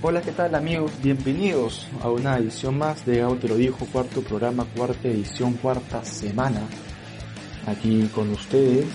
[0.00, 0.92] Hola, ¿qué tal amigos?
[1.02, 6.60] Bienvenidos a una edición más de Te lo dijo, cuarto programa, cuarta edición, cuarta semana.
[7.66, 8.86] Aquí con ustedes.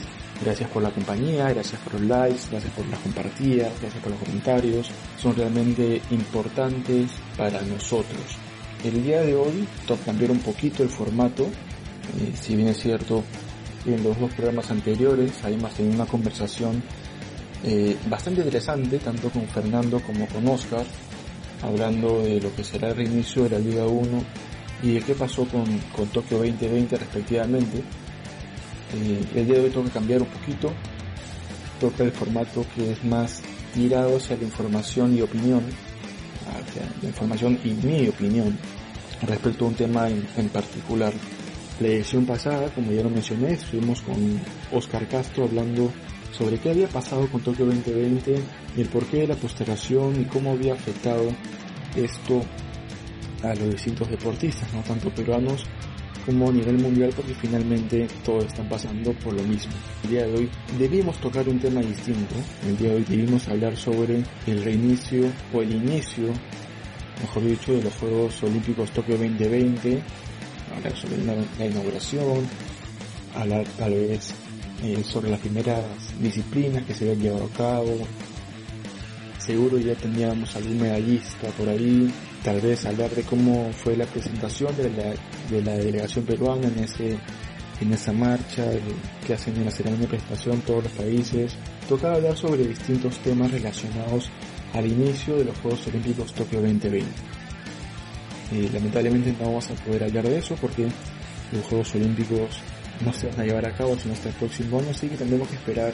[0.42, 4.22] Gracias por la compañía, gracias por los likes, gracias por las compartidas, gracias por los
[4.22, 4.90] comentarios.
[5.18, 8.38] Son realmente importantes para nosotros.
[8.86, 9.68] El día de hoy
[10.06, 11.44] cambiar un poquito el formato.
[11.44, 13.26] Eh, si bien es cierto,
[13.86, 16.82] en los dos programas anteriores más tenido una conversación
[17.66, 20.86] eh, bastante interesante, tanto con Fernando como con Oscar,
[21.62, 24.24] hablando de lo que será el reinicio de la Liga 1
[24.84, 27.78] y de qué pasó con, con Tokio 2020 respectivamente.
[27.78, 30.74] Eh, el día de hoy tengo que cambiar un poquito,
[31.80, 33.42] toca el formato que es más
[33.74, 35.64] tirado hacia la información y opinión,
[36.50, 38.58] hacia la información y mi opinión
[39.26, 41.14] respecto a un tema en, en particular.
[41.80, 44.40] La edición pasada, como ya lo mencioné, estuvimos con
[44.74, 45.92] Oscar Castro hablando
[46.34, 48.36] sobre qué había pasado con Tokio 2020
[48.76, 51.30] y el porqué de la postergación y cómo había afectado
[51.96, 52.44] esto
[53.44, 55.66] a los distintos deportistas, no tanto peruanos
[56.26, 59.74] como a nivel mundial porque finalmente todos están pasando por lo mismo.
[60.04, 63.76] El día de hoy debimos tocar un tema distinto, el día de hoy debimos hablar
[63.76, 66.30] sobre el reinicio o el inicio,
[67.22, 70.02] mejor dicho, de los Juegos Olímpicos Tokio 2020,
[70.76, 72.48] hablar sobre la, inauguración,
[73.36, 74.34] hablar tal vez
[74.84, 75.84] eh, sobre las primeras
[76.20, 77.98] disciplinas que se habían llevado a cabo.
[79.38, 82.14] Seguro ya teníamos algún medallista por ahí.
[82.44, 85.14] Tal vez hablar de cómo fue la presentación de la,
[85.50, 87.18] de la delegación peruana en ese
[87.82, 88.66] en esa marcha
[89.26, 91.56] que hacen en la ceremonia de presentación todos los países.
[91.90, 94.30] Toca hablar sobre distintos temas relacionados
[94.74, 97.06] al inicio de los Juegos Olímpicos Tokio 2020.
[98.52, 100.88] Eh, lamentablemente no vamos a poder hablar de eso porque
[101.52, 102.62] los Juegos Olímpicos
[103.04, 105.48] no se van a llevar a cabo sino hasta el próximo año, así que tendremos
[105.48, 105.94] que esperar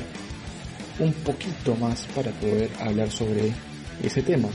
[1.00, 3.52] un poquito más para poder hablar sobre
[4.04, 4.50] ese tema.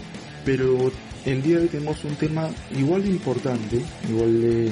[0.44, 0.92] Pero
[1.24, 4.70] el día de hoy tenemos un tema igual de importante, igual de,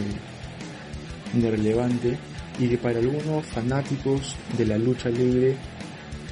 [1.33, 2.19] de relevante
[2.59, 5.57] y que para algunos fanáticos de la lucha libre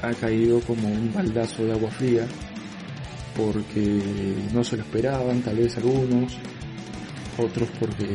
[0.02, 2.26] ha caído como un baldazo de agua fría
[3.36, 4.02] porque
[4.52, 6.36] no se lo esperaban, tal vez algunos,
[7.38, 8.06] otros porque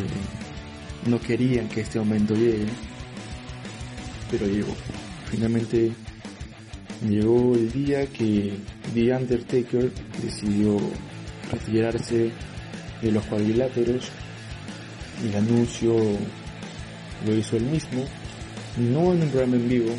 [1.07, 2.65] no querían que este momento llegue
[4.29, 4.73] pero llegó.
[5.29, 5.91] Finalmente
[7.07, 8.53] llegó el día que
[8.93, 9.91] The Undertaker
[10.21, 10.77] decidió
[11.51, 12.31] retirarse
[13.01, 14.09] de los cuadriláteros.
[15.23, 15.95] El anuncio
[17.25, 18.03] lo hizo él mismo,
[18.77, 19.91] no en un programa en vivo,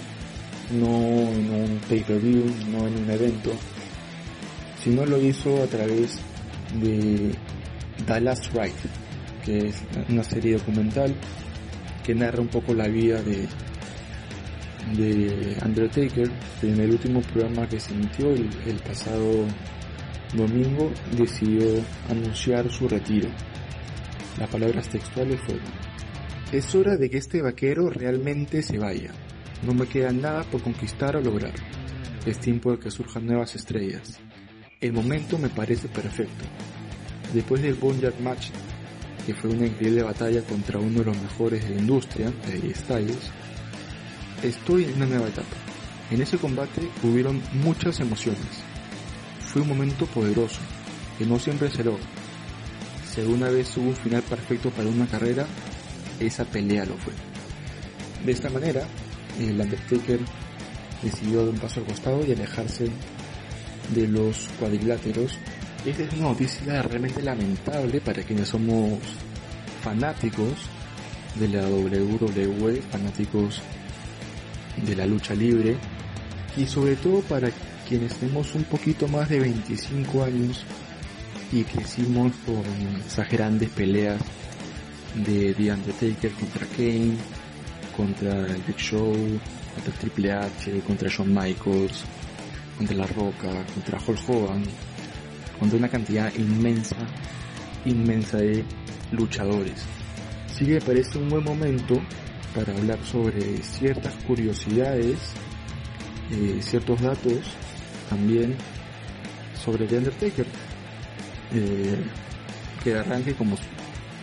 [0.73, 3.53] no en un pay-per-view, no en un evento,
[4.83, 6.19] sino lo hizo a través
[6.81, 7.33] de
[8.07, 8.73] The Last Ride,
[9.45, 9.77] que es
[10.09, 11.15] una serie documental
[12.05, 13.49] que narra un poco la vida de
[14.95, 16.31] de Undertaker,
[16.63, 19.47] en el último programa que se emitió el, el pasado
[20.35, 23.29] domingo, decidió anunciar su retiro.
[24.39, 25.65] Las palabras textuales fueron,
[26.53, 29.11] es hora de que este vaquero realmente se vaya.
[29.67, 31.55] No me queda nada por conquistar o lograr.
[32.25, 34.21] Es tiempo de que surjan nuevas estrellas.
[34.81, 36.45] El momento me parece perfecto.
[37.35, 38.51] Después del Boneyard Match,
[39.27, 43.33] que fue una increíble batalla contra uno de los mejores de la industria, de Styles,
[44.43, 45.57] Estoy en una nueva etapa.
[46.11, 48.63] En ese combate hubieron muchas emociones.
[49.41, 50.61] Fue un momento poderoso,
[51.19, 52.05] que no siempre se logra.
[53.11, 55.47] Si alguna vez hubo un final perfecto para una carrera,
[56.21, 57.15] esa pelea lo fue.
[58.25, 58.87] De esta manera,
[59.41, 60.21] el Undertaker
[61.03, 62.91] decidió dar un paso al costado y alejarse
[63.95, 65.39] de los cuadriláteros.
[65.85, 68.99] Esta es una noticia realmente lamentable para quienes somos
[69.83, 70.53] fanáticos
[71.37, 73.63] de la WWE, fanáticos
[74.85, 75.77] de la lucha libre
[76.57, 77.51] y sobre todo para
[77.89, 80.65] quienes tenemos un poquito más de 25 años
[81.53, 82.63] y crecimos con
[83.07, 84.21] esas grandes peleas
[85.15, 87.17] de The Undertaker contra Kane,
[87.97, 89.15] contra el Big Show,
[89.75, 92.05] contra Triple H, contra Shawn Michaels,
[92.77, 94.65] contra La Roca, contra Hulk Hogan,
[95.59, 96.97] contra una cantidad inmensa,
[97.85, 98.65] inmensa de
[99.13, 99.85] luchadores.
[100.51, 102.01] Así que me parece un buen momento
[102.57, 105.19] para hablar sobre ciertas curiosidades,
[106.31, 107.43] eh, ciertos datos
[108.09, 108.57] también
[109.63, 110.47] sobre The Undertaker.
[111.53, 112.03] Eh,
[112.83, 113.59] que arranque, como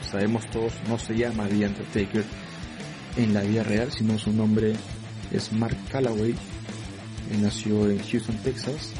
[0.01, 2.25] sabemos todos, no se llama The Undertaker
[3.17, 4.73] en la vida real, sino su nombre
[5.31, 6.33] es Mark Calloway.
[7.39, 8.93] nació en Houston, Texas,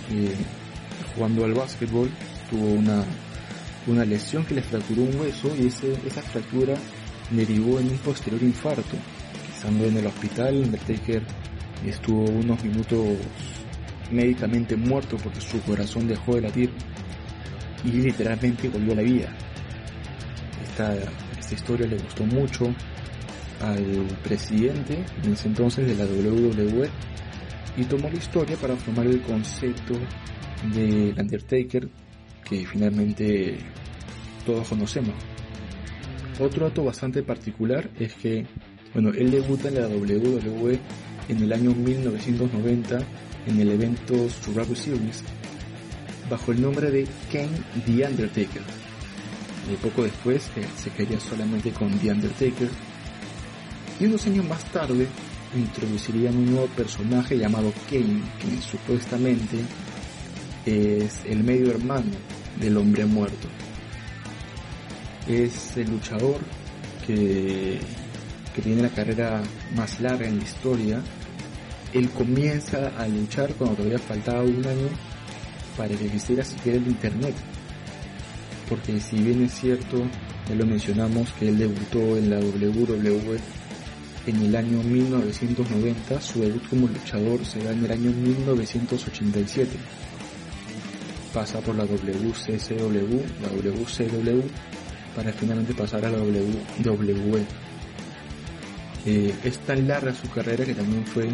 [0.09, 0.35] eh,
[1.15, 2.09] jugando al básquetbol,
[2.49, 3.03] tuvo una,
[3.87, 6.75] una lesión que le fracturó un hueso y esa fractura
[7.31, 8.97] derivó en un posterior infarto.
[9.55, 11.23] Estando en el hospital, Undertaker
[11.85, 13.17] estuvo unos minutos
[14.11, 16.71] médicamente muerto porque su corazón dejó de latir
[17.83, 19.35] y literalmente volvió a la vida.
[20.63, 20.95] Esta,
[21.39, 22.65] esta historia le gustó mucho
[23.61, 26.89] al presidente en ese entonces de la WWE
[27.77, 29.93] y tomó la historia para formar el concepto
[30.73, 31.89] de Undertaker
[32.47, 33.57] que finalmente
[34.45, 35.15] todos conocemos.
[36.39, 38.45] Otro dato bastante particular es que,
[38.93, 40.79] bueno, él debuta en la WWE
[41.29, 42.99] en el año 1990
[43.47, 45.23] en el evento Survivor Series
[46.29, 48.61] bajo el nombre de Kane The Undertaker.
[49.71, 52.69] Y poco después eh, se quedaría solamente con The Undertaker.
[53.99, 55.07] Y unos años más tarde
[55.55, 59.57] introducirían un nuevo personaje llamado Kane, que supuestamente
[60.65, 62.11] es el medio hermano
[62.59, 63.47] del hombre muerto.
[65.27, 66.39] Es el luchador
[67.05, 67.79] que,
[68.53, 69.41] que tiene la carrera
[69.75, 71.01] más larga en la historia.
[71.93, 74.89] Él comienza a luchar cuando todavía faltaba un año
[75.77, 77.35] para que existiera siquiera el internet.
[78.67, 80.03] Porque si bien es cierto,
[80.49, 83.39] ya lo mencionamos que él debutó en la WWE
[84.27, 89.69] en el año 1990, su debut como luchador se da en el año 1987
[91.35, 94.41] pasa por la WCCW, la WCW,
[95.13, 97.45] para finalmente pasar a la WWE.
[99.05, 101.27] Eh, es tan larga su carrera que también fue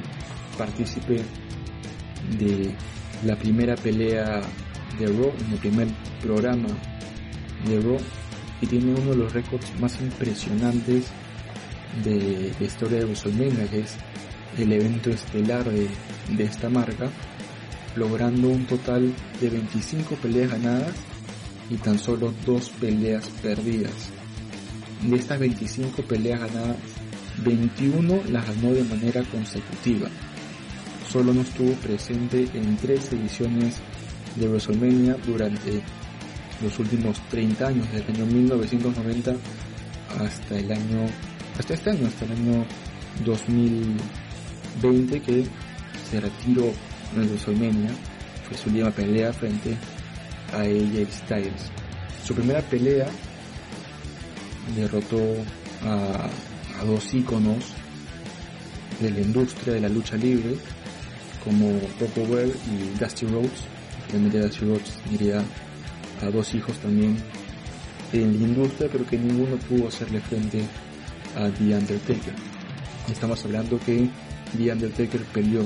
[0.58, 1.22] partícipe
[2.40, 2.74] de
[3.26, 4.42] la primera pelea
[4.98, 5.88] de Raw, en el primer
[6.20, 6.70] programa
[7.68, 7.98] de Raw,
[8.60, 11.06] y tiene uno de los récords más impresionantes
[12.04, 13.96] de la historia de WrestleMania, que es
[14.58, 15.88] el evento estelar de,
[16.36, 17.08] de esta marca,
[17.96, 20.96] logrando un total de 25 peleas ganadas
[21.70, 24.10] y tan solo 2 peleas perdidas.
[25.02, 26.78] De estas 25 peleas ganadas,
[27.44, 30.10] 21 las ganó de manera consecutiva.
[31.10, 33.78] Solo no estuvo presente en tres ediciones
[34.36, 35.82] de WrestleMania durante
[36.62, 39.36] los últimos 30 años, desde el año 1990
[40.20, 41.06] hasta el año,
[41.58, 42.66] hasta este año, hasta el año
[43.26, 45.46] 2020 que
[46.10, 46.72] se retiró
[47.16, 47.92] WrestleMania
[48.48, 49.78] fue su última pelea frente
[50.54, 51.72] a AJ Styles.
[52.26, 53.08] Su primera pelea
[54.76, 55.20] derrotó
[55.84, 56.30] a,
[56.86, 57.74] dos íconos
[59.00, 60.56] de la industria de la lucha libre
[61.44, 63.68] como Bob Weir y Dusty Rhodes.
[64.08, 65.44] Finalmente Dusty Rhodes diría
[66.22, 67.18] a dos hijos también
[68.14, 70.66] en la industria, pero que ninguno pudo hacerle frente
[71.36, 72.34] a The Undertaker.
[73.12, 74.10] Estamos hablando que
[74.58, 75.66] The Undertaker peleó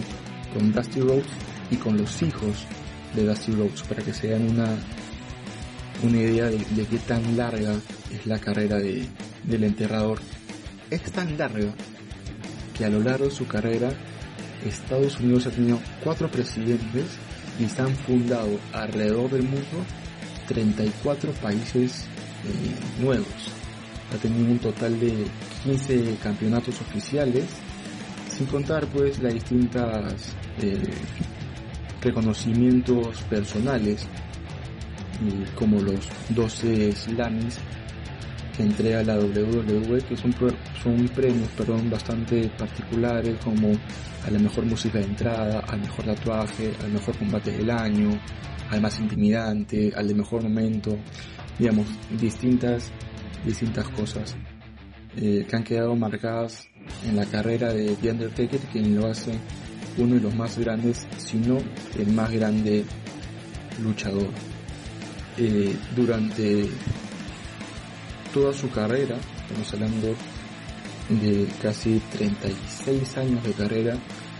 [0.56, 1.26] con Dusty Rhodes
[1.70, 2.66] y con los hijos
[3.14, 4.70] de Dusty Rhodes para que se den una,
[6.02, 7.76] una idea de, qué tan larga
[8.10, 9.06] es la carrera de,
[9.44, 10.20] del enterrador.
[10.90, 11.74] Es tan larga
[12.78, 13.92] que a lo largo de su carrera
[14.66, 17.06] Estados Unidos ha tenido cuatro presidentes
[17.60, 19.86] y se han fundado alrededor del mundo
[20.48, 22.06] 34 países
[22.46, 23.28] eh, nuevos.
[24.14, 25.26] Ha tenido un total de
[25.64, 27.44] 15 campeonatos oficiales,
[28.36, 30.77] sin contar pues las distintas eh,
[32.01, 34.06] reconocimientos personales,
[35.56, 37.58] como los 12 slams
[38.56, 40.34] que entrega la WWE, que son,
[40.84, 43.72] son premios perdón, bastante particulares, como
[44.25, 48.10] a la mejor música de entrada, al mejor tatuaje, al mejor combate del año,
[48.70, 50.98] al más intimidante, al de mejor momento,
[51.58, 51.88] digamos,
[52.20, 52.92] distintas,
[53.46, 54.36] distintas cosas
[55.18, 56.68] eh, que han quedado marcadas
[57.08, 59.32] en la carrera de The Undertaker, quien lo hace
[59.98, 61.58] uno de los más grandes, si no
[61.98, 62.86] el más grande
[63.82, 64.30] luchador.
[65.38, 66.68] Eh, durante
[68.34, 70.15] toda su carrera, estamos hablando
[71.10, 73.98] de casi 36 años de carrera,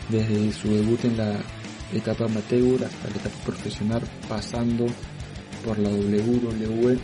[0.10, 1.36] desde su debut en la
[1.94, 4.86] etapa amateur hasta la etapa profesional, pasando
[5.64, 6.98] por la WWE,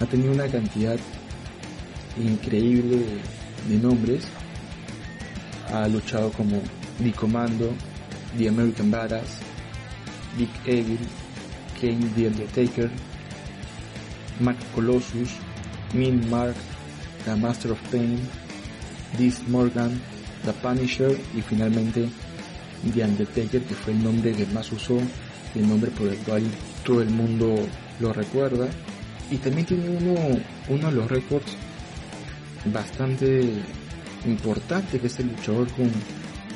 [0.00, 0.98] ha tenido una cantidad
[2.18, 3.04] increíble
[3.68, 4.26] de nombres.
[5.76, 6.62] Ha luchado como
[7.02, 7.70] The Commando,
[8.38, 9.40] The American Badass,
[10.38, 10.98] Big Evil,
[11.78, 12.90] Kane The Undertaker,
[14.40, 15.32] Mark Colossus,
[15.92, 16.54] Min Mark,
[17.26, 18.18] The Master of Pain,
[19.18, 20.00] Diz Morgan,
[20.46, 22.08] The Punisher y finalmente
[22.94, 24.98] The Undertaker, que fue el nombre que más usó,
[25.54, 26.42] el nombre por el cual
[26.84, 27.54] todo el mundo
[28.00, 28.66] lo recuerda.
[29.30, 30.14] Y también tiene uno,
[30.70, 31.54] uno de los récords
[32.72, 33.52] bastante
[34.28, 35.90] importante, que es el luchador con,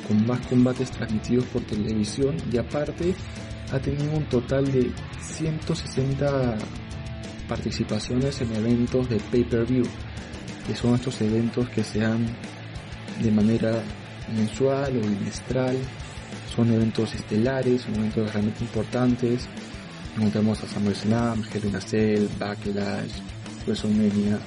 [0.07, 3.15] con más combates transmitidos por televisión y aparte
[3.71, 6.57] ha tenido un total de 160
[7.47, 9.85] participaciones en eventos de pay-per-view,
[10.67, 12.25] que son estos eventos que se dan
[13.21, 13.81] de manera
[14.35, 15.77] mensual o bimestral,
[16.55, 19.47] son eventos estelares, son eventos realmente importantes.
[20.17, 23.11] Encontramos a SummerSlam, Hell in Cell, Backlash,
[23.65, 24.39] WrestleMania,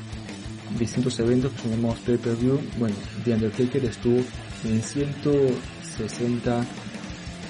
[0.79, 2.61] distintos eventos que son llamados pay-per-view.
[2.79, 4.21] Bueno, The Undertaker estuvo
[4.65, 6.65] en 160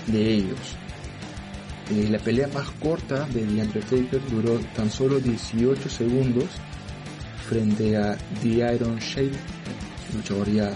[0.09, 0.59] de ellos.
[1.90, 6.47] Eh, la pelea más corta de The Undertaker duró tan solo 18 segundos
[7.49, 9.33] frente a The Iron Sheik,
[10.14, 10.73] luchador ya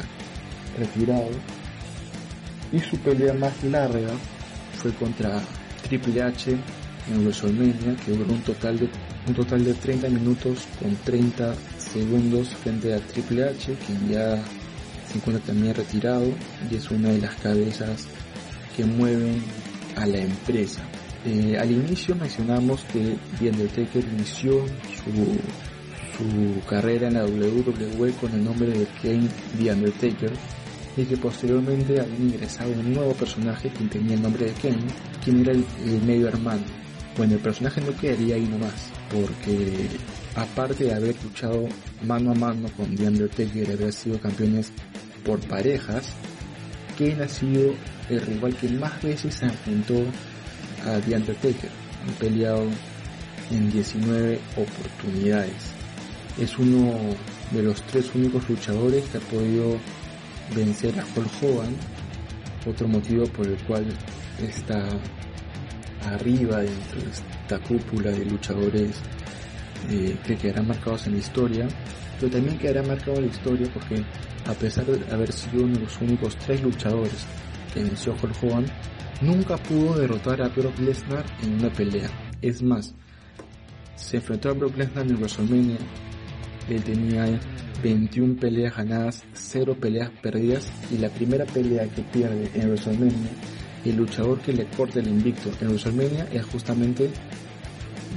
[0.78, 1.30] retirado.
[2.72, 4.10] Y su pelea más larga
[4.82, 5.40] fue contra
[5.82, 8.90] Triple H en WrestleMania, que duró un total de
[9.26, 11.54] un total de 30 minutos con 30
[11.92, 14.42] segundos frente a Triple H, quien ya
[15.10, 16.26] se encuentra también retirado
[16.70, 18.06] y es una de las cabezas
[18.76, 19.42] que mueven
[19.96, 20.82] a la empresa.
[21.24, 24.64] Eh, al inicio mencionamos que The Undertaker inició
[25.04, 25.38] su,
[26.16, 29.28] su carrera en la WWE con el nombre de Kane
[29.58, 30.32] The Undertaker
[30.96, 34.86] y que posteriormente había ingresado un nuevo personaje quien tenía el nombre de Kane,
[35.24, 36.62] quien era el, el medio hermano.
[37.16, 39.88] Bueno, el personaje no quedaría ahí nomás, porque
[40.34, 41.68] aparte de haber luchado
[42.04, 44.72] mano a mano con The Undertaker y haber sido campeones
[45.24, 46.10] por parejas,
[46.98, 47.74] Kane ha sido
[48.08, 50.04] el rival que más veces se enfrentó
[50.86, 51.70] a The Undertaker.
[52.06, 52.64] Han peleado
[53.50, 55.72] en 19 oportunidades.
[56.38, 56.94] Es uno
[57.50, 59.78] de los tres únicos luchadores que ha podido
[60.54, 61.76] vencer a Hulk Hogan.
[62.66, 63.86] Otro motivo por el cual
[64.42, 64.88] está
[66.04, 68.96] arriba dentro de esta cúpula de luchadores
[69.90, 71.68] eh, que quedarán marcados en la historia,
[72.18, 74.04] pero también quedará marcado en la historia porque
[74.46, 77.26] a pesar de haber sido uno de los únicos tres luchadores
[77.72, 78.66] que venció Hulk Hogan,
[79.20, 82.10] nunca pudo derrotar a Brock Lesnar en una pelea.
[82.40, 82.94] Es más,
[83.96, 85.78] se enfrentó a Brock Lesnar en WrestleMania,
[86.68, 87.40] él tenía
[87.82, 93.30] 21 peleas ganadas, 0 peleas perdidas y la primera pelea que pierde en WrestleMania,
[93.84, 97.10] el luchador que le corta el invicto en WrestleMania es justamente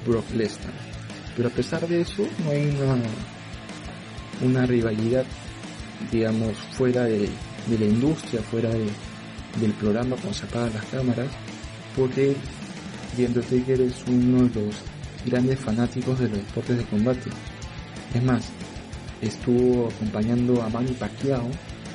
[0.06, 0.91] Brock Lesnar.
[1.36, 2.98] Pero a pesar de eso, no hay una,
[4.42, 5.26] una rivalidad,
[6.12, 7.30] digamos, fuera de,
[7.68, 8.88] de la industria, fuera de,
[9.60, 11.30] del programa cuando se las cámaras,
[11.96, 12.36] porque
[13.16, 14.76] The Undertaker es uno de los
[15.26, 17.30] grandes fanáticos de los deportes de combate.
[18.14, 18.50] Es más,
[19.22, 21.48] estuvo acompañando a Manny Pacquiao,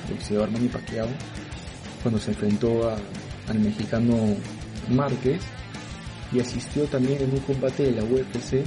[0.08, 1.08] el boxeador Manny Pacquiao,
[2.02, 2.96] cuando se enfrentó a,
[3.48, 4.36] al mexicano
[4.90, 5.42] Márquez
[6.32, 8.64] y asistió también en un combate de la UFC,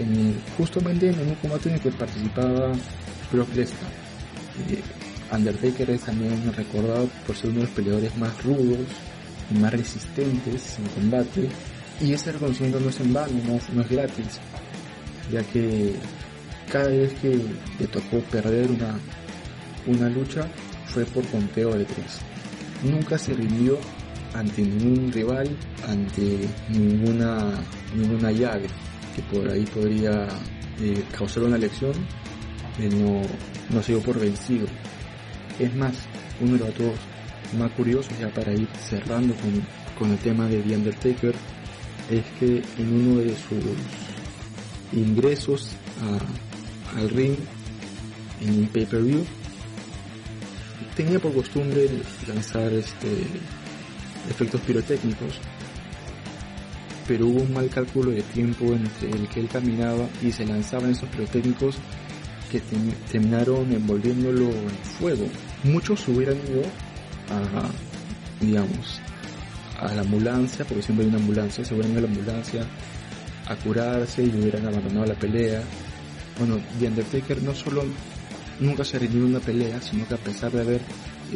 [0.00, 2.72] en el, justamente en un combate en el que participaba
[3.32, 3.90] Brock Lesnar.
[4.68, 4.82] Eh,
[5.32, 8.78] Undertaker es también recordado por ser uno de los peleadores más rudos
[9.50, 11.48] y más resistentes en combate
[12.00, 14.40] y ese reconocimiento no es en vano, no, no es gratis,
[15.30, 15.94] ya que
[16.70, 17.40] cada vez que
[17.78, 18.98] le tocó perder una,
[19.86, 20.48] una lucha
[20.86, 22.18] fue por conteo de tres.
[22.82, 23.78] Nunca se rindió
[24.34, 25.48] ante ningún rival,
[25.86, 27.52] ante ninguna,
[27.94, 28.66] ninguna llave
[29.22, 30.28] por ahí podría
[30.80, 31.92] eh, causar una lección.
[32.78, 33.22] Él no,
[33.70, 34.66] no se dio por vencido.
[35.58, 35.94] Es más,
[36.40, 36.92] uno de los datos
[37.58, 39.62] más curiosos ya para ir cerrando con,
[39.98, 41.34] con el tema de The Undertaker
[42.10, 43.64] es que en uno de sus
[44.92, 45.70] ingresos
[46.96, 47.36] al ring
[48.40, 49.24] en un pay-per-view
[50.96, 51.88] tenía por costumbre
[52.26, 53.26] lanzar este
[54.28, 55.38] efectos pirotécnicos
[57.10, 60.92] pero hubo un mal cálculo de tiempo entre el que él caminaba y se lanzaban
[60.92, 61.74] esos pirotécnicos
[62.52, 62.62] que
[63.10, 65.26] terminaron envolviéndolo en fuego.
[65.64, 66.62] Muchos hubieran ido
[67.30, 67.68] a,
[68.40, 69.00] digamos,
[69.80, 72.66] a la ambulancia, porque siempre hay una ambulancia, se hubieran ido a la ambulancia
[73.48, 75.64] a curarse y hubieran abandonado la pelea.
[76.38, 77.82] Bueno, The Undertaker no solo
[78.60, 80.80] nunca se rindió en una pelea, sino que a pesar de haber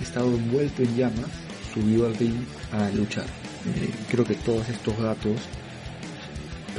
[0.00, 1.30] estado envuelto en llamas,
[1.74, 3.26] subió al ring a luchar.
[3.26, 5.40] Eh, creo que todos estos datos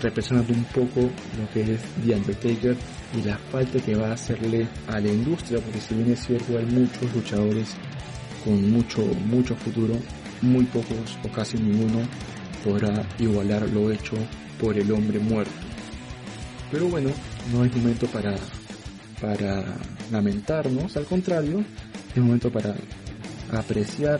[0.02, 2.76] representan un poco lo que es The Undertaker
[3.18, 6.58] y la falta que va a hacerle a la industria, porque si bien es cierto
[6.58, 7.76] hay muchos luchadores
[8.44, 9.96] con mucho, mucho futuro,
[10.42, 12.00] muy pocos o casi ninguno
[12.64, 14.16] podrá igualar lo hecho
[14.60, 15.52] por el hombre muerto.
[16.72, 17.10] Pero bueno,
[17.54, 18.36] no es momento para,
[19.22, 19.64] para
[20.12, 21.64] lamentarnos, al contrario,
[22.14, 22.76] es momento para
[23.52, 24.20] apreciar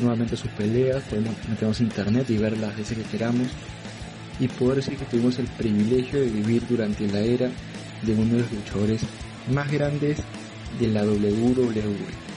[0.00, 3.48] nuevamente sus peleas, podemos meternos internet y verlas las veces que queramos
[4.40, 7.50] y poder decir que tuvimos el privilegio de vivir durante la era
[8.02, 9.02] de uno de los luchadores
[9.52, 10.18] más grandes
[10.78, 12.32] de la WWE.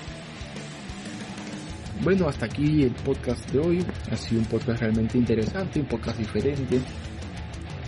[2.03, 3.85] Bueno, hasta aquí el podcast de hoy.
[4.11, 6.79] Ha sido un podcast realmente interesante, un podcast diferente,